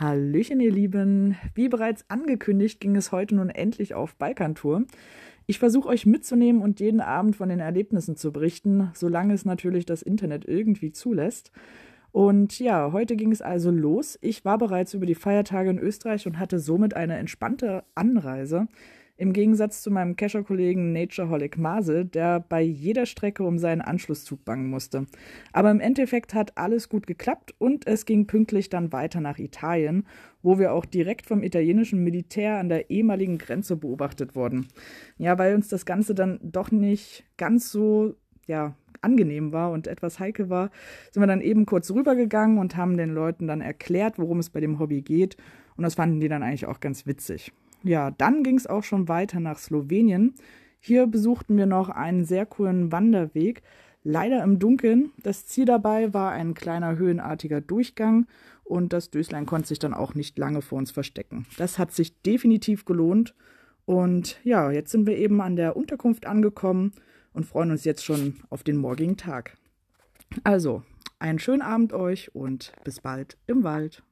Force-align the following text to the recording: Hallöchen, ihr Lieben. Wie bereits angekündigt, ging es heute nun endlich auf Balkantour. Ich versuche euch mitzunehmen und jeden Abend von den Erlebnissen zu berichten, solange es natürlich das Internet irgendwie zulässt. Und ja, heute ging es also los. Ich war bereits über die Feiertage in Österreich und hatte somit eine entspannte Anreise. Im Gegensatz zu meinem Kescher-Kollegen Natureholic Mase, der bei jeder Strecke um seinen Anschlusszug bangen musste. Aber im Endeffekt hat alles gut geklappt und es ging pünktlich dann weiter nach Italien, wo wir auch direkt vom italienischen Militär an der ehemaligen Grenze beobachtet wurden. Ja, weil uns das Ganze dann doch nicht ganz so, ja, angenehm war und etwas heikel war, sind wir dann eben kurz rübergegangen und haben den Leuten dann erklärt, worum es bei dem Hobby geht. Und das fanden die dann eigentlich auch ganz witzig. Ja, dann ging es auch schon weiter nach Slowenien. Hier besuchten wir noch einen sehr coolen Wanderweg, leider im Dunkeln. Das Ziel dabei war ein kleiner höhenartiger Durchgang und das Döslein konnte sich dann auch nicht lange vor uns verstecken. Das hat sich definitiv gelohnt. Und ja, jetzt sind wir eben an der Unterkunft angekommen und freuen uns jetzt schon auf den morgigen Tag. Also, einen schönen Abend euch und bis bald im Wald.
Hallöchen, 0.00 0.60
ihr 0.60 0.72
Lieben. 0.72 1.36
Wie 1.54 1.68
bereits 1.68 2.04
angekündigt, 2.08 2.80
ging 2.80 2.96
es 2.96 3.12
heute 3.12 3.34
nun 3.34 3.50
endlich 3.50 3.92
auf 3.94 4.16
Balkantour. 4.16 4.84
Ich 5.46 5.58
versuche 5.58 5.88
euch 5.88 6.06
mitzunehmen 6.06 6.62
und 6.62 6.80
jeden 6.80 7.00
Abend 7.00 7.36
von 7.36 7.48
den 7.48 7.60
Erlebnissen 7.60 8.16
zu 8.16 8.32
berichten, 8.32 8.90
solange 8.94 9.34
es 9.34 9.44
natürlich 9.44 9.84
das 9.84 10.00
Internet 10.00 10.46
irgendwie 10.46 10.92
zulässt. 10.92 11.52
Und 12.12 12.58
ja, 12.58 12.92
heute 12.92 13.14
ging 13.16 13.30
es 13.30 13.42
also 13.42 13.70
los. 13.70 14.18
Ich 14.22 14.44
war 14.44 14.56
bereits 14.56 14.94
über 14.94 15.06
die 15.06 15.14
Feiertage 15.14 15.70
in 15.70 15.78
Österreich 15.78 16.26
und 16.26 16.38
hatte 16.38 16.58
somit 16.58 16.94
eine 16.94 17.18
entspannte 17.18 17.84
Anreise. 17.94 18.68
Im 19.20 19.34
Gegensatz 19.34 19.82
zu 19.82 19.90
meinem 19.90 20.16
Kescher-Kollegen 20.16 20.94
Natureholic 20.94 21.58
Mase, 21.58 22.06
der 22.06 22.40
bei 22.40 22.62
jeder 22.62 23.04
Strecke 23.04 23.42
um 23.42 23.58
seinen 23.58 23.82
Anschlusszug 23.82 24.46
bangen 24.46 24.70
musste. 24.70 25.04
Aber 25.52 25.70
im 25.70 25.78
Endeffekt 25.78 26.32
hat 26.32 26.56
alles 26.56 26.88
gut 26.88 27.06
geklappt 27.06 27.54
und 27.58 27.86
es 27.86 28.06
ging 28.06 28.26
pünktlich 28.26 28.70
dann 28.70 28.94
weiter 28.94 29.20
nach 29.20 29.38
Italien, 29.38 30.06
wo 30.40 30.58
wir 30.58 30.72
auch 30.72 30.86
direkt 30.86 31.26
vom 31.26 31.42
italienischen 31.42 32.02
Militär 32.02 32.56
an 32.56 32.70
der 32.70 32.88
ehemaligen 32.88 33.36
Grenze 33.36 33.76
beobachtet 33.76 34.34
wurden. 34.34 34.68
Ja, 35.18 35.36
weil 35.38 35.54
uns 35.54 35.68
das 35.68 35.84
Ganze 35.84 36.14
dann 36.14 36.40
doch 36.42 36.70
nicht 36.70 37.24
ganz 37.36 37.70
so, 37.70 38.14
ja, 38.46 38.74
angenehm 39.02 39.52
war 39.52 39.70
und 39.70 39.86
etwas 39.86 40.18
heikel 40.18 40.48
war, 40.48 40.70
sind 41.10 41.22
wir 41.22 41.26
dann 41.26 41.42
eben 41.42 41.66
kurz 41.66 41.90
rübergegangen 41.90 42.56
und 42.56 42.78
haben 42.78 42.96
den 42.96 43.10
Leuten 43.10 43.46
dann 43.46 43.60
erklärt, 43.60 44.18
worum 44.18 44.38
es 44.38 44.48
bei 44.48 44.60
dem 44.60 44.78
Hobby 44.78 45.02
geht. 45.02 45.36
Und 45.76 45.82
das 45.82 45.96
fanden 45.96 46.20
die 46.20 46.28
dann 46.28 46.42
eigentlich 46.42 46.64
auch 46.64 46.80
ganz 46.80 47.06
witzig. 47.06 47.52
Ja, 47.82 48.10
dann 48.10 48.42
ging 48.42 48.56
es 48.56 48.66
auch 48.66 48.84
schon 48.84 49.08
weiter 49.08 49.40
nach 49.40 49.58
Slowenien. 49.58 50.34
Hier 50.80 51.06
besuchten 51.06 51.56
wir 51.56 51.66
noch 51.66 51.88
einen 51.88 52.24
sehr 52.24 52.46
coolen 52.46 52.92
Wanderweg, 52.92 53.62
leider 54.02 54.42
im 54.42 54.58
Dunkeln. 54.58 55.12
Das 55.22 55.46
Ziel 55.46 55.64
dabei 55.64 56.14
war 56.14 56.32
ein 56.32 56.54
kleiner 56.54 56.96
höhenartiger 56.96 57.60
Durchgang 57.60 58.26
und 58.64 58.92
das 58.92 59.10
Döslein 59.10 59.46
konnte 59.46 59.68
sich 59.68 59.78
dann 59.78 59.94
auch 59.94 60.14
nicht 60.14 60.38
lange 60.38 60.62
vor 60.62 60.78
uns 60.78 60.90
verstecken. 60.90 61.46
Das 61.58 61.78
hat 61.78 61.92
sich 61.92 62.20
definitiv 62.22 62.84
gelohnt. 62.84 63.34
Und 63.84 64.38
ja, 64.44 64.70
jetzt 64.70 64.92
sind 64.92 65.06
wir 65.06 65.18
eben 65.18 65.40
an 65.40 65.56
der 65.56 65.76
Unterkunft 65.76 66.26
angekommen 66.26 66.92
und 67.32 67.46
freuen 67.46 67.72
uns 67.72 67.84
jetzt 67.84 68.04
schon 68.04 68.36
auf 68.48 68.62
den 68.62 68.76
morgigen 68.76 69.16
Tag. 69.16 69.56
Also, 70.44 70.82
einen 71.18 71.38
schönen 71.38 71.62
Abend 71.62 71.92
euch 71.92 72.34
und 72.34 72.72
bis 72.84 73.00
bald 73.00 73.36
im 73.46 73.64
Wald. 73.64 74.02